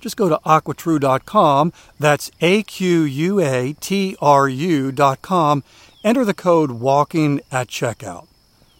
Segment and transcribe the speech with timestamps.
[0.00, 5.62] Just go to aquatru.com, that's A Q U A T R U.com,
[6.02, 8.26] enter the code WALKING at checkout.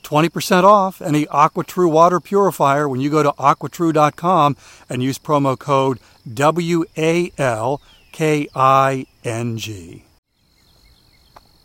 [0.02, 4.56] 20% off any AquaTru water purifier when you go to aquatru.com
[4.88, 6.00] and use promo code
[6.32, 10.04] W A L K I N G.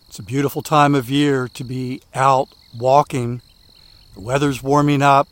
[0.08, 3.42] It's a beautiful time of year to be out walking.
[4.14, 5.28] The weather's warming up.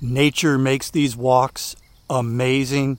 [0.00, 1.76] Nature makes these walks
[2.10, 2.98] amazing.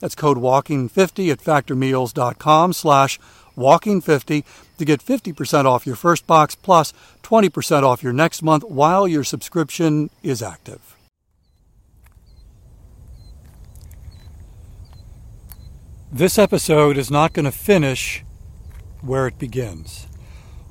[0.00, 3.20] That's code WALKING50 at factormeals.com slash
[3.56, 4.44] WALKING50
[4.78, 9.22] to get 50% off your first box plus 20% off your next month while your
[9.22, 10.96] subscription is active.
[16.10, 18.24] This episode is not going to finish
[19.00, 20.08] where it begins.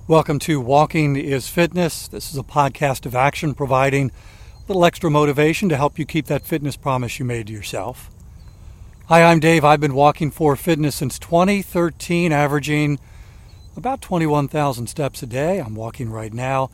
[0.08, 2.08] Welcome to Walking is Fitness.
[2.08, 6.26] This is a podcast of action providing a little extra motivation to help you keep
[6.26, 8.10] that fitness promise you made to yourself.
[9.10, 9.66] Hi, I'm Dave.
[9.66, 13.00] I've been walking for fitness since 2013, averaging
[13.76, 15.58] about 21,000 steps a day.
[15.58, 16.70] I'm walking right now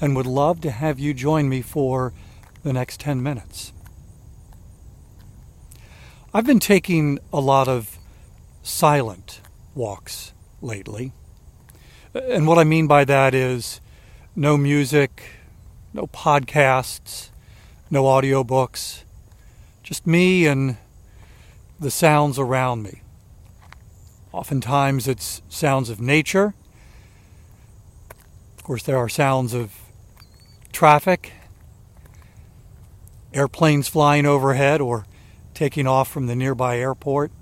[0.00, 2.12] and would love to have you join me for
[2.62, 3.72] the next 10 minutes.
[6.32, 7.98] I've been taking a lot of
[8.62, 9.40] silent
[9.74, 11.10] walks lately.
[12.14, 13.80] And what I mean by that is
[14.36, 15.24] no music,
[15.92, 17.30] no podcasts,
[17.90, 19.02] no audiobooks,
[19.82, 20.76] just me and
[21.80, 23.00] the sounds around me.
[24.32, 26.54] Oftentimes it's sounds of nature.
[28.58, 29.74] Of course, there are sounds of
[30.72, 31.32] traffic,
[33.32, 35.06] airplanes flying overhead or
[35.54, 37.32] taking off from the nearby airport.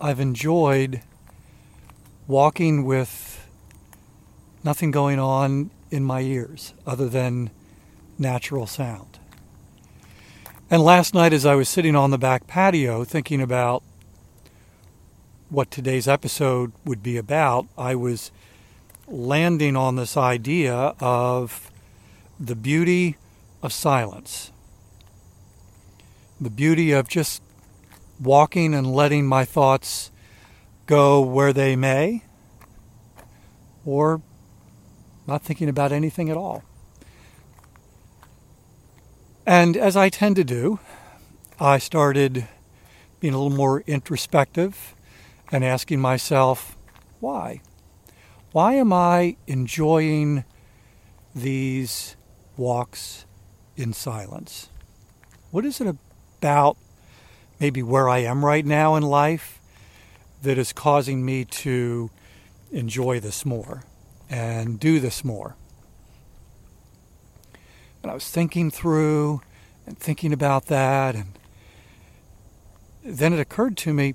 [0.00, 1.00] I've enjoyed
[2.26, 3.48] walking with
[4.64, 7.50] nothing going on in my ears other than
[8.18, 9.18] natural sound.
[10.68, 13.84] And last night, as I was sitting on the back patio thinking about
[15.48, 18.32] what today's episode would be about, I was
[19.06, 21.70] landing on this idea of
[22.40, 23.16] the beauty
[23.62, 24.50] of silence,
[26.40, 27.42] the beauty of just
[28.20, 30.10] walking and letting my thoughts
[30.86, 32.24] go where they may,
[33.84, 34.20] or
[35.28, 36.64] not thinking about anything at all.
[39.46, 40.80] And as I tend to do,
[41.60, 42.48] I started
[43.20, 44.96] being a little more introspective
[45.52, 46.76] and asking myself,
[47.20, 47.60] why?
[48.50, 50.44] Why am I enjoying
[51.32, 52.16] these
[52.56, 53.24] walks
[53.76, 54.68] in silence?
[55.52, 55.96] What is it
[56.40, 56.76] about
[57.60, 59.60] maybe where I am right now in life
[60.42, 62.10] that is causing me to
[62.72, 63.84] enjoy this more
[64.28, 65.54] and do this more?
[68.02, 69.40] And I was thinking through
[69.86, 71.14] and thinking about that.
[71.14, 71.38] And
[73.04, 74.14] then it occurred to me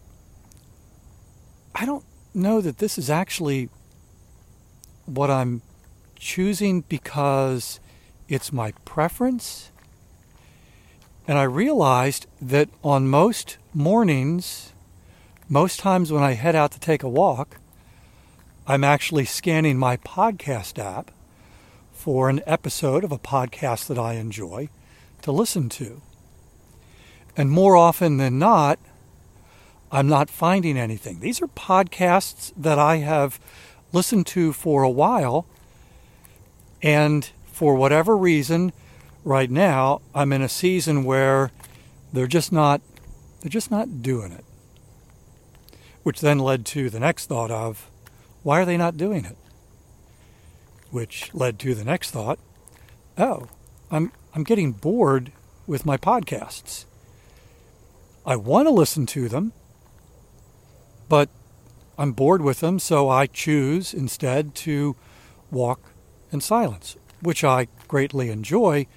[1.74, 2.04] I don't
[2.34, 3.70] know that this is actually
[5.06, 5.62] what I'm
[6.16, 7.80] choosing because
[8.28, 9.72] it's my preference.
[11.28, 14.74] And I realized that on most mornings,
[15.48, 17.58] most times when I head out to take a walk,
[18.68, 21.12] I'm actually scanning my podcast app
[21.92, 24.70] for an episode of a podcast that I enjoy
[25.24, 26.02] to listen to.
[27.38, 28.80] And more often than not,
[29.92, 31.20] I'm not finding anything.
[31.20, 33.40] These are podcasts that I have
[33.92, 35.46] listened to for a while,
[36.82, 38.72] and for whatever reason,
[39.24, 41.52] right now I'm in a season where
[42.14, 42.82] they're just not
[43.42, 44.46] they're just not doing it.
[46.04, 47.90] Which then led to the next thought of
[48.44, 49.38] why are they not doing it?
[50.90, 52.40] Which led to the next thought,
[53.18, 53.48] oh,
[53.90, 55.32] I'm I'm getting bored
[55.68, 56.86] with my podcasts.
[58.26, 59.52] I want to listen to them,
[61.10, 61.30] but
[61.98, 64.96] I'm bored with them, so I choose instead to
[65.50, 65.82] walk
[66.32, 68.88] in silence, which I greatly enjoy.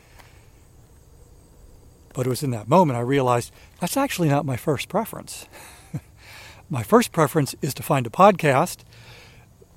[2.12, 5.46] But it was in that moment I realized that's actually not my first preference.
[6.70, 8.84] my first preference is to find a podcast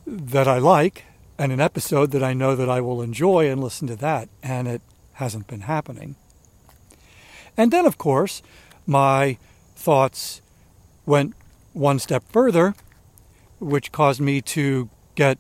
[0.06, 1.06] that I like
[1.40, 4.68] and an episode that I know that I will enjoy and listen to that, and
[4.68, 4.82] it
[5.18, 6.16] hasn't been happening.
[7.58, 8.44] And then, of course,
[8.86, 9.38] my
[9.76, 10.42] thoughts
[11.08, 11.34] went
[11.74, 12.76] one step further,
[13.60, 15.40] which caused me to get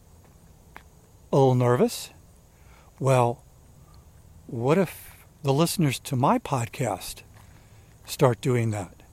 [1.31, 2.09] a little nervous.
[2.99, 3.43] Well,
[4.47, 7.21] what if the listeners to my podcast
[8.05, 9.03] start doing that?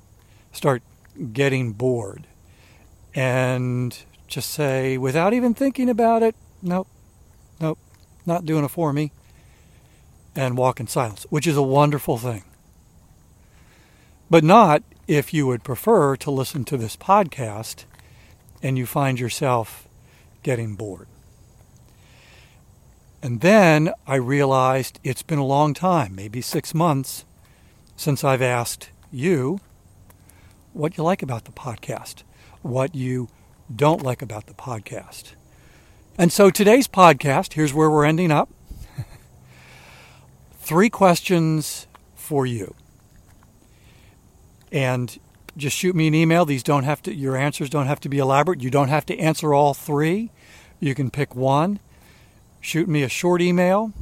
[0.53, 0.83] Start
[1.35, 2.27] getting bored
[3.15, 3.97] and
[4.29, 6.89] just say, without even thinking about it, nope,
[7.61, 7.79] nope,
[8.25, 9.13] not doing it for me,
[10.37, 12.45] and walk in silence, which is a wonderful thing.
[14.31, 17.85] But not if you would prefer to listen to this podcast
[18.63, 19.87] and you find yourself
[20.43, 21.07] getting bored.
[23.23, 27.25] And then I realized it's been a long time, maybe six months,
[27.97, 29.61] since I've asked you
[30.73, 32.23] what you like about the podcast,
[32.63, 33.29] what you
[33.75, 35.33] don't like about the podcast.
[36.19, 38.51] And so today's podcast, here's where we're ending up.
[40.65, 42.75] Three questions for you
[44.73, 45.19] and
[45.59, 46.47] just shoot me an email.
[46.47, 48.63] These don't have to, your answers don't have to be elaborate.
[48.63, 50.31] You don't have to answer all three.
[50.81, 51.81] You can pick one.
[52.63, 53.93] Shoot me a short email.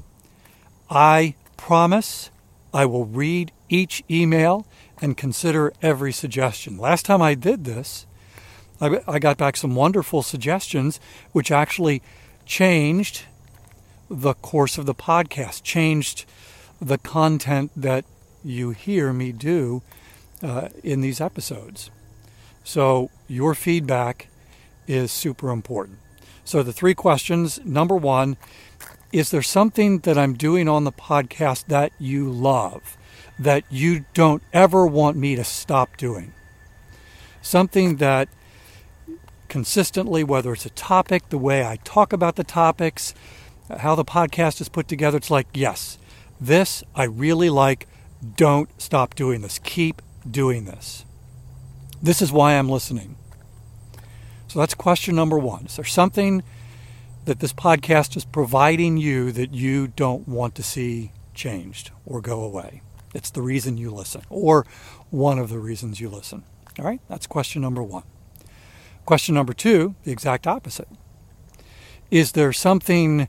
[0.89, 2.31] I promise
[2.73, 4.65] I will read each email
[5.01, 6.79] and consider every suggestion.
[6.79, 8.07] Last time I did this,
[8.81, 11.01] I got back some wonderful suggestions,
[11.33, 12.03] which actually
[12.47, 13.23] changed
[14.09, 16.25] the course of the podcast, changed
[16.83, 18.05] the content that
[18.45, 19.83] you hear me do
[20.43, 21.91] uh, in these episodes.
[22.65, 24.29] So, your feedback
[24.87, 25.99] is super important.
[26.45, 28.37] So, the three questions number one,
[29.13, 32.97] is there something that I'm doing on the podcast that you love,
[33.39, 36.33] that you don't ever want me to stop doing?
[37.43, 38.29] Something that
[39.49, 43.15] consistently, whether it's a topic, the way I talk about the topics,
[43.79, 45.99] how the podcast is put together, it's like, yes,
[46.47, 47.89] this I really like.
[48.37, 49.59] Don't stop doing this.
[49.59, 51.05] Keep doing this.
[52.01, 53.17] This is why I'm listening.
[54.49, 55.67] So that's question number one.
[55.67, 56.43] Is there something
[57.25, 62.43] that this podcast is providing you that you don't want to see changed or go
[62.43, 62.83] away?
[63.15, 64.67] It's the reason you listen, or
[65.11, 66.45] one of the reasons you listen.
[66.79, 68.05] All right, that's question number one.
[69.05, 70.89] Question number two, the exact opposite.
[72.11, 73.29] Is there something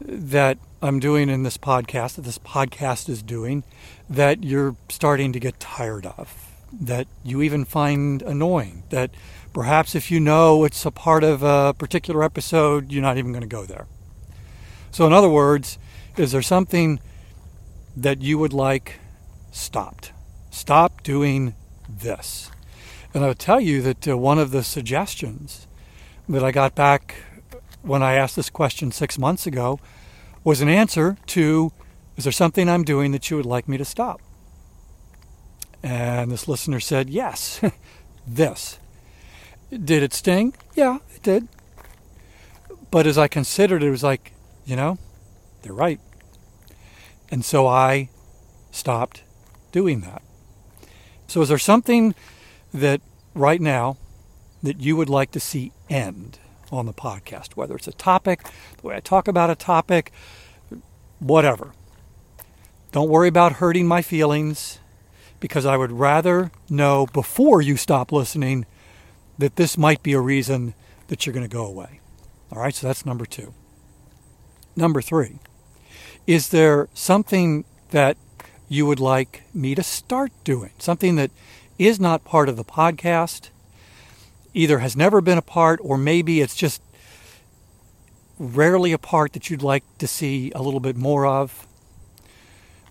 [0.00, 3.62] that I'm doing in this podcast, that this podcast is doing,
[4.10, 9.12] that you're starting to get tired of, that you even find annoying, that
[9.52, 13.42] perhaps if you know it's a part of a particular episode, you're not even going
[13.42, 13.86] to go there.
[14.90, 15.78] So, in other words,
[16.16, 16.98] is there something
[17.96, 18.98] that you would like
[19.52, 20.12] stopped?
[20.50, 21.54] Stop doing
[21.88, 22.50] this.
[23.14, 25.68] And I'll tell you that uh, one of the suggestions
[26.28, 27.14] that I got back
[27.82, 29.78] when I asked this question six months ago
[30.44, 31.72] was an answer to
[32.16, 34.20] Is there something I'm doing that you would like me to stop?
[35.82, 37.60] And this listener said, Yes,
[38.26, 38.78] this.
[39.70, 40.54] Did it sting?
[40.74, 41.48] Yeah, it did.
[42.90, 44.32] But as I considered it, it was like,
[44.66, 44.98] you know,
[45.62, 45.98] they're right.
[47.30, 48.10] And so I
[48.70, 49.22] stopped
[49.72, 50.22] doing that.
[51.26, 52.14] So, is there something
[52.74, 53.00] that
[53.34, 53.96] right now
[54.62, 56.38] that you would like to see end?
[56.72, 58.42] On the podcast, whether it's a topic,
[58.80, 60.12] the way I talk about a topic,
[61.18, 61.72] whatever.
[62.92, 64.78] Don't worry about hurting my feelings
[65.40, 68.66] because I would rather know before you stop listening
[69.38, 70.74] that this might be a reason
[71.08, 72.00] that you're going to go away.
[72.50, 73.54] All right, so that's number two.
[74.76, 75.38] Number three,
[76.26, 78.16] is there something that
[78.68, 81.30] you would like me to start doing, something that
[81.78, 83.50] is not part of the podcast,
[84.54, 86.82] either has never been a part, or maybe it's just
[88.38, 91.66] rarely a part that you'd like to see a little bit more of.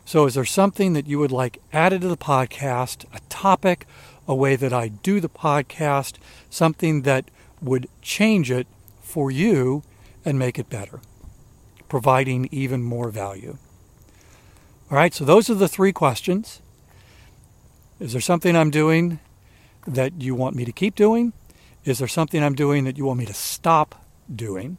[0.06, 3.86] So, is there something that you would like added to the podcast, a topic,
[4.28, 6.18] a way that I do the podcast,
[6.50, 7.30] something that
[7.62, 8.68] would change it
[9.02, 9.84] for you
[10.26, 11.02] and make it better,
[11.88, 13.58] providing even more value?
[14.90, 16.62] All right, so those are the three questions.
[18.00, 19.20] Is there something I'm doing
[19.88, 21.34] that you want me to keep doing?
[21.84, 24.78] Is there something I'm doing that you want me to stop doing?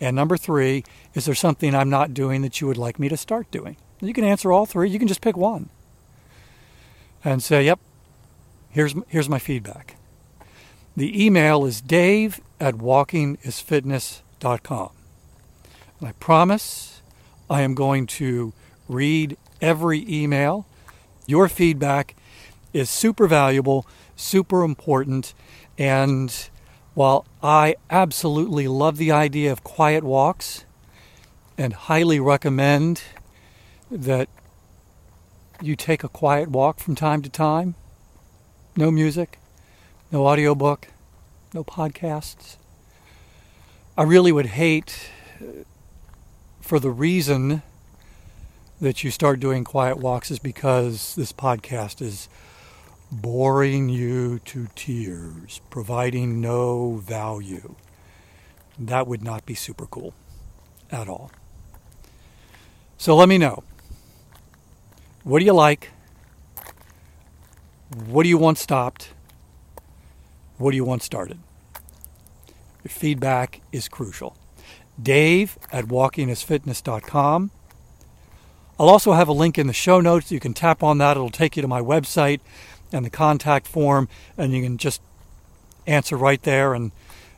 [0.00, 3.16] And number three, is there something I'm not doing that you would like me to
[3.16, 3.78] start doing?
[4.00, 4.90] You can answer all three.
[4.90, 5.70] You can just pick one
[7.24, 7.80] and say, yep,
[8.70, 9.96] here's, here's my feedback.
[10.96, 14.90] The email is dave at walkingisfitness.com.
[15.98, 17.00] And I promise
[17.48, 18.52] I am going to
[18.88, 20.66] read every email.
[21.26, 22.14] Your feedback
[22.72, 25.34] is super valuable, super important,
[25.78, 26.48] and
[26.94, 30.64] while I absolutely love the idea of quiet walks
[31.58, 33.02] and highly recommend
[33.90, 34.28] that
[35.60, 37.74] you take a quiet walk from time to time,
[38.76, 39.38] no music,
[40.10, 40.88] no audiobook,
[41.52, 42.56] no podcasts,
[43.96, 45.10] I really would hate
[46.60, 47.62] for the reason
[48.80, 52.28] that you start doing quiet walks is because this podcast is
[53.10, 57.74] boring you to tears, providing no value.
[58.78, 60.14] That would not be super cool
[60.90, 61.30] at all.
[62.98, 63.62] So let me know.
[65.22, 65.90] What do you like?
[68.06, 69.10] What do you want stopped?
[70.58, 71.38] What do you want started?
[72.84, 74.36] Your feedback is crucial.
[75.00, 77.50] Dave at walkingisfitness.com
[78.78, 80.30] I'll also have a link in the show notes.
[80.30, 82.40] You can tap on that, it'll take you to my website
[82.92, 85.00] and the contact form, and you can just
[85.86, 86.92] answer right there, and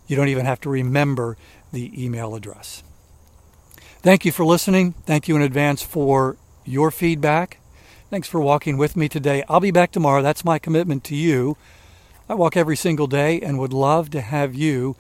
[0.07, 1.37] you don't even have to remember
[1.73, 2.83] the email address.
[4.01, 4.93] Thank you for listening.
[5.05, 7.59] Thank you in advance for your feedback.
[8.11, 9.45] Thanks for walking with me today.
[9.49, 10.23] I'll be back tomorrow.
[10.23, 11.57] That's my commitment to you.
[12.29, 14.97] I walk every single day and would love to have you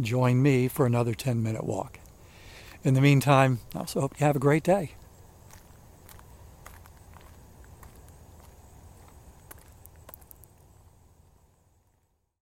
[0.00, 1.98] join me for another 10 minute walk.
[2.82, 4.92] In the meantime, I also hope you have a great day.